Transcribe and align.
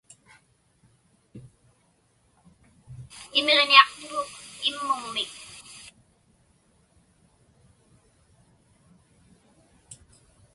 Imiġniaqtuguk 3.39 4.29
immuŋmik. 4.67 5.33